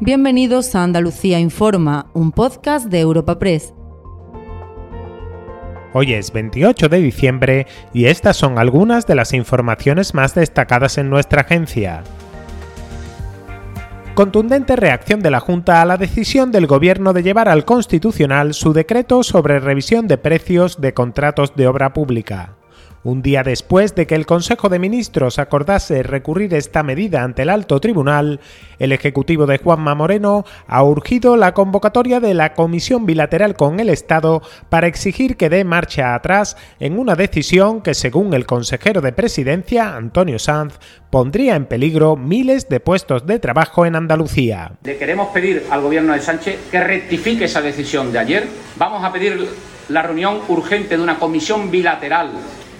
Bienvenidos 0.00 0.74
a 0.74 0.82
Andalucía 0.82 1.40
Informa, 1.40 2.10
un 2.12 2.30
podcast 2.30 2.88
de 2.88 3.00
Europa 3.00 3.38
Press. 3.38 3.72
Hoy 5.94 6.12
es 6.12 6.30
28 6.34 6.90
de 6.90 7.00
diciembre 7.00 7.66
y 7.94 8.04
estas 8.04 8.36
son 8.36 8.58
algunas 8.58 9.06
de 9.06 9.14
las 9.14 9.32
informaciones 9.32 10.12
más 10.12 10.34
destacadas 10.34 10.98
en 10.98 11.08
nuestra 11.08 11.40
agencia. 11.40 12.04
Contundente 14.14 14.76
reacción 14.76 15.20
de 15.20 15.30
la 15.30 15.40
Junta 15.40 15.80
a 15.80 15.86
la 15.86 15.96
decisión 15.96 16.52
del 16.52 16.66
Gobierno 16.66 17.14
de 17.14 17.22
llevar 17.22 17.48
al 17.48 17.64
Constitucional 17.64 18.52
su 18.52 18.74
decreto 18.74 19.22
sobre 19.22 19.60
revisión 19.60 20.08
de 20.08 20.18
precios 20.18 20.78
de 20.78 20.92
contratos 20.92 21.56
de 21.56 21.68
obra 21.68 21.94
pública. 21.94 22.58
Un 23.06 23.22
día 23.22 23.44
después 23.44 23.94
de 23.94 24.04
que 24.08 24.16
el 24.16 24.26
Consejo 24.26 24.68
de 24.68 24.80
Ministros 24.80 25.38
acordase 25.38 26.02
recurrir 26.02 26.52
esta 26.54 26.82
medida 26.82 27.22
ante 27.22 27.42
el 27.42 27.50
alto 27.50 27.78
tribunal, 27.78 28.40
el 28.80 28.90
Ejecutivo 28.90 29.46
de 29.46 29.58
Juanma 29.58 29.94
Moreno 29.94 30.44
ha 30.66 30.82
urgido 30.82 31.36
la 31.36 31.54
convocatoria 31.54 32.18
de 32.18 32.34
la 32.34 32.54
Comisión 32.54 33.06
Bilateral 33.06 33.54
con 33.54 33.78
el 33.78 33.90
Estado 33.90 34.42
para 34.70 34.88
exigir 34.88 35.36
que 35.36 35.48
dé 35.48 35.62
marcha 35.62 36.16
atrás 36.16 36.56
en 36.80 36.98
una 36.98 37.14
decisión 37.14 37.80
que, 37.80 37.94
según 37.94 38.34
el 38.34 38.44
consejero 38.44 39.00
de 39.00 39.12
Presidencia, 39.12 39.94
Antonio 39.94 40.40
Sanz, 40.40 40.74
pondría 41.08 41.54
en 41.54 41.66
peligro 41.66 42.16
miles 42.16 42.68
de 42.68 42.80
puestos 42.80 43.24
de 43.24 43.38
trabajo 43.38 43.86
en 43.86 43.94
Andalucía. 43.94 44.72
Le 44.82 44.98
queremos 44.98 45.28
pedir 45.28 45.64
al 45.70 45.80
Gobierno 45.80 46.12
de 46.12 46.22
Sánchez 46.22 46.58
que 46.72 46.82
rectifique 46.82 47.44
esa 47.44 47.60
decisión 47.60 48.12
de 48.12 48.18
ayer. 48.18 48.48
Vamos 48.76 49.04
a 49.04 49.12
pedir 49.12 49.48
la 49.90 50.02
reunión 50.02 50.40
urgente 50.48 50.96
de 50.96 51.02
una 51.04 51.20
comisión 51.20 51.70
bilateral 51.70 52.32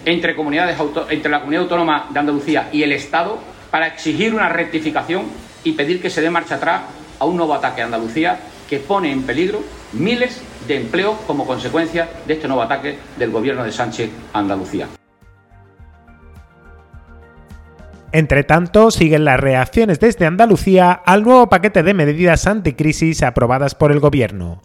entre, 0.06 0.34
comunidades 0.34 0.78
entre 1.10 1.30
la 1.30 1.41
Comunidad 1.41 1.65
Autónoma 1.65 2.06
de 2.10 2.19
Andalucía 2.19 2.69
y 2.73 2.83
el 2.83 2.92
Estado 2.92 3.38
para 3.70 3.88
exigir 3.88 4.32
una 4.32 4.48
rectificación 4.48 5.24
y 5.65 5.73
pedir 5.73 6.01
que 6.01 6.09
se 6.09 6.23
dé 6.23 6.30
marcha 6.30 6.55
atrás 6.55 6.82
a 7.19 7.24
un 7.27 7.37
nuevo 7.37 7.52
ataque 7.52 7.82
a 7.82 7.87
Andalucía 7.87 8.38
que 8.71 8.79
pone 8.79 9.10
en 9.12 9.24
peligro 9.24 9.60
miles 9.93 10.40
de 10.66 10.77
empleos 10.77 11.16
como 11.27 11.46
consecuencia 11.46 12.09
de 12.27 12.34
este 12.34 12.46
nuevo 12.46 12.62
ataque 12.62 12.96
del 13.18 13.30
gobierno 13.30 13.65
de 13.65 13.73
Sánchez 13.73 14.10
Andalucía. 14.32 14.87
Entre 18.12 18.45
tanto, 18.45 18.90
siguen 18.90 19.24
las 19.24 19.38
reacciones 19.38 20.01
desde 20.01 20.24
Andalucía 20.24 20.93
al 20.93 21.24
nuevo 21.24 21.49
paquete 21.49 21.82
de 21.82 21.95
medidas 21.95 22.46
anticrisis 22.46 23.23
aprobadas 23.23 23.74
por 23.74 23.93
el 23.93 24.01
gobierno 24.01 24.62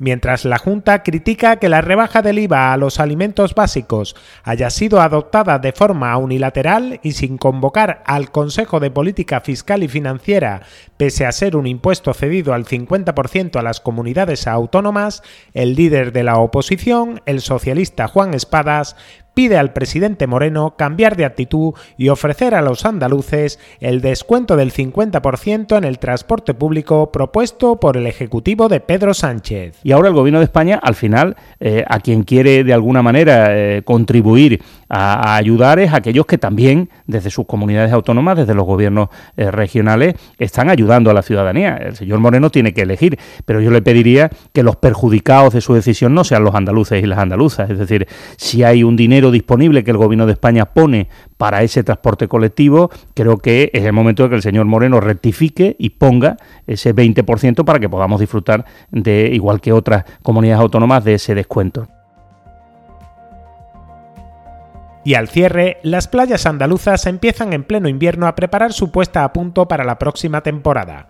mientras 0.00 0.44
la 0.44 0.58
Junta 0.58 1.04
critica 1.04 1.56
que 1.56 1.68
la 1.68 1.82
rebaja 1.82 2.22
del 2.22 2.40
IVA 2.40 2.72
a 2.72 2.76
los 2.76 2.98
alimentos 2.98 3.54
básicos 3.54 4.16
haya 4.42 4.70
sido 4.70 5.00
adoptada 5.00 5.60
de 5.60 5.72
forma 5.72 6.16
unilateral 6.16 6.98
y 7.04 7.12
sin 7.12 7.38
convocar 7.38 8.02
al 8.06 8.32
Consejo 8.32 8.80
de 8.80 8.90
Política 8.90 9.40
Fiscal 9.40 9.84
y 9.84 9.88
Financiera, 9.88 10.62
pese 10.96 11.26
a 11.26 11.32
ser 11.32 11.54
un 11.54 11.66
impuesto 11.66 12.14
cedido 12.14 12.54
al 12.54 12.64
50% 12.64 13.56
a 13.56 13.62
las 13.62 13.80
comunidades 13.80 14.46
autónomas, 14.48 15.22
el 15.52 15.74
líder 15.74 16.12
de 16.12 16.24
la 16.24 16.38
oposición, 16.38 17.20
el 17.26 17.42
socialista 17.42 18.08
Juan 18.08 18.32
Espadas, 18.32 18.96
pide 19.34 19.56
al 19.56 19.72
presidente 19.72 20.26
Moreno 20.26 20.74
cambiar 20.76 21.16
de 21.16 21.24
actitud 21.24 21.74
y 21.96 22.08
ofrecer 22.08 22.54
a 22.54 22.62
los 22.62 22.84
andaluces 22.84 23.58
el 23.80 24.00
descuento 24.00 24.56
del 24.56 24.72
50% 24.72 25.76
en 25.76 25.84
el 25.84 25.98
transporte 25.98 26.54
público 26.54 27.12
propuesto 27.12 27.80
por 27.80 27.96
el 27.96 28.06
Ejecutivo 28.06 28.68
de 28.68 28.80
Pedro 28.80 29.14
Sánchez. 29.14 29.78
Y 29.82 29.92
ahora 29.92 30.08
el 30.08 30.14
Gobierno 30.14 30.40
de 30.40 30.44
España, 30.44 30.80
al 30.82 30.94
final, 30.94 31.36
eh, 31.60 31.84
a 31.88 32.00
quien 32.00 32.22
quiere 32.22 32.64
de 32.64 32.74
alguna 32.74 33.02
manera 33.02 33.46
eh, 33.50 33.82
contribuir 33.84 34.62
a, 34.88 35.36
ayudar 35.36 35.78
es 35.78 35.92
a 35.92 35.96
aquellos 35.96 36.26
que 36.26 36.38
también, 36.38 36.90
desde 37.06 37.30
sus 37.30 37.46
comunidades 37.46 37.92
autónomas, 37.92 38.36
desde 38.36 38.54
los 38.54 38.66
gobiernos 38.66 39.08
eh, 39.36 39.50
regionales, 39.50 40.14
están 40.38 40.68
ayudando 40.68 41.10
a 41.10 41.14
la 41.14 41.22
ciudadanía. 41.22 41.76
El 41.76 41.96
señor 41.96 42.18
Moreno 42.18 42.50
tiene 42.50 42.74
que 42.74 42.82
elegir, 42.82 43.18
pero 43.44 43.60
yo 43.60 43.70
le 43.70 43.82
pediría 43.82 44.30
que 44.52 44.62
los 44.62 44.76
perjudicados 44.76 45.54
de 45.54 45.60
su 45.60 45.74
decisión 45.74 46.14
no 46.14 46.24
sean 46.24 46.44
los 46.44 46.54
andaluces 46.54 47.02
y 47.02 47.06
las 47.06 47.18
andaluzas. 47.18 47.70
Es 47.70 47.78
decir, 47.78 48.08
si 48.36 48.64
hay 48.64 48.82
un 48.82 48.96
disponible 49.30 49.84
que 49.84 49.90
el 49.90 49.98
Gobierno 49.98 50.24
de 50.24 50.32
España 50.32 50.64
pone 50.66 51.08
para 51.36 51.62
ese 51.62 51.84
transporte 51.84 52.28
colectivo, 52.28 52.90
creo 53.14 53.38
que 53.38 53.70
es 53.74 53.84
el 53.84 53.92
momento 53.92 54.22
de 54.22 54.30
que 54.30 54.36
el 54.36 54.42
señor 54.42 54.64
Moreno 54.66 55.00
rectifique 55.00 55.76
y 55.78 55.90
ponga 55.90 56.36
ese 56.66 56.94
20% 56.94 57.64
para 57.64 57.80
que 57.80 57.88
podamos 57.88 58.20
disfrutar 58.20 58.64
de, 58.90 59.28
igual 59.32 59.60
que 59.60 59.72
otras 59.72 60.04
comunidades 60.22 60.62
autónomas, 60.62 61.04
de 61.04 61.14
ese 61.14 61.34
descuento. 61.34 61.88
Y 65.04 65.14
al 65.14 65.28
cierre, 65.28 65.78
las 65.82 66.08
playas 66.08 66.46
andaluzas 66.46 67.06
empiezan 67.06 67.52
en 67.52 67.64
pleno 67.64 67.88
invierno 67.88 68.26
a 68.26 68.34
preparar 68.34 68.72
su 68.72 68.90
puesta 68.90 69.24
a 69.24 69.32
punto 69.32 69.66
para 69.66 69.84
la 69.84 69.98
próxima 69.98 70.42
temporada. 70.42 71.08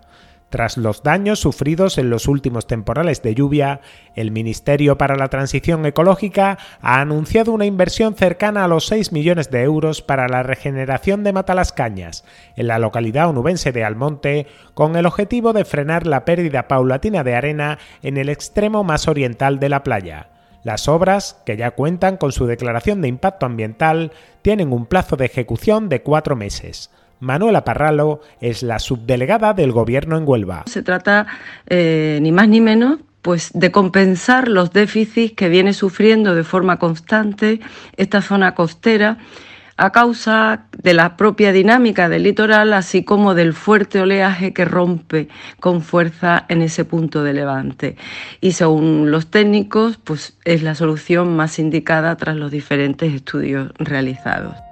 Tras 0.51 0.75
los 0.75 1.01
daños 1.01 1.39
sufridos 1.39 1.97
en 1.97 2.09
los 2.09 2.27
últimos 2.27 2.67
temporales 2.67 3.21
de 3.21 3.33
lluvia, 3.33 3.79
el 4.15 4.31
Ministerio 4.31 4.97
para 4.97 5.15
la 5.15 5.29
Transición 5.29 5.85
Ecológica 5.85 6.57
ha 6.81 6.99
anunciado 6.99 7.53
una 7.53 7.65
inversión 7.65 8.15
cercana 8.15 8.65
a 8.65 8.67
los 8.67 8.85
6 8.87 9.13
millones 9.13 9.49
de 9.49 9.63
euros 9.63 10.01
para 10.01 10.27
la 10.27 10.43
regeneración 10.43 11.23
de 11.23 11.31
Matalascañas, 11.31 12.25
en 12.57 12.67
la 12.67 12.79
localidad 12.79 13.29
onubense 13.29 13.71
de 13.71 13.85
Almonte, 13.85 14.45
con 14.73 14.97
el 14.97 15.05
objetivo 15.05 15.53
de 15.53 15.63
frenar 15.63 16.05
la 16.05 16.25
pérdida 16.25 16.67
paulatina 16.67 17.23
de 17.23 17.33
arena 17.33 17.79
en 18.03 18.17
el 18.17 18.27
extremo 18.27 18.83
más 18.83 19.07
oriental 19.07 19.57
de 19.57 19.69
la 19.69 19.83
playa. 19.83 20.27
Las 20.63 20.89
obras, 20.89 21.41
que 21.45 21.55
ya 21.55 21.71
cuentan 21.71 22.17
con 22.17 22.33
su 22.33 22.45
declaración 22.45 23.01
de 23.01 23.07
impacto 23.07 23.45
ambiental, 23.45 24.11
tienen 24.41 24.73
un 24.73 24.85
plazo 24.85 25.15
de 25.15 25.27
ejecución 25.27 25.87
de 25.87 26.01
cuatro 26.01 26.35
meses. 26.35 26.89
Manuela 27.21 27.63
Parralo 27.63 28.21
es 28.41 28.63
la 28.63 28.79
subdelegada 28.79 29.53
del 29.53 29.71
Gobierno 29.71 30.17
en 30.17 30.27
Huelva. 30.27 30.63
Se 30.65 30.83
trata 30.83 31.27
eh, 31.67 32.19
ni 32.21 32.31
más 32.31 32.49
ni 32.49 32.59
menos 32.59 32.99
pues 33.21 33.51
de 33.53 33.71
compensar 33.71 34.47
los 34.47 34.73
déficits 34.73 35.35
que 35.35 35.47
viene 35.47 35.73
sufriendo 35.73 36.33
de 36.33 36.43
forma 36.43 36.79
constante 36.79 37.59
esta 37.95 38.21
zona 38.21 38.55
costera 38.55 39.19
a 39.77 39.91
causa 39.91 40.65
de 40.77 40.93
la 40.93 41.17
propia 41.17 41.51
dinámica 41.51 42.09
del 42.09 42.23
litoral, 42.23 42.73
así 42.73 43.03
como 43.03 43.33
del 43.33 43.53
fuerte 43.53 43.99
oleaje 43.99 44.53
que 44.53 44.65
rompe 44.65 45.27
con 45.59 45.81
fuerza 45.81 46.45
en 46.49 46.61
ese 46.61 46.85
punto 46.85 47.23
de 47.23 47.33
levante. 47.33 47.95
Y 48.41 48.51
según 48.51 49.09
los 49.09 49.31
técnicos, 49.31 49.97
pues 49.97 50.37
es 50.45 50.61
la 50.61 50.75
solución 50.75 51.35
más 51.35 51.57
indicada 51.57 52.15
tras 52.17 52.35
los 52.35 52.51
diferentes 52.51 53.13
estudios 53.13 53.71
realizados. 53.79 54.70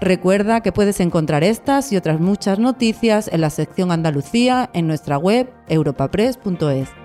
Recuerda 0.00 0.62
que 0.62 0.72
puedes 0.72 0.98
encontrar 1.00 1.44
estas 1.44 1.92
y 1.92 1.96
otras 1.96 2.20
muchas 2.20 2.58
noticias 2.58 3.28
en 3.30 3.42
la 3.42 3.50
sección 3.50 3.92
Andalucía 3.92 4.70
en 4.72 4.86
nuestra 4.86 5.18
web 5.18 5.52
europapress.es. 5.68 6.99